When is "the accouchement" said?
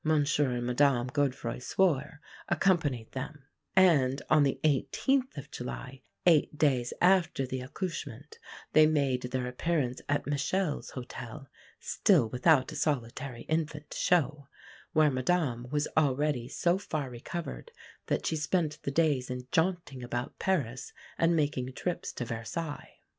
7.45-8.39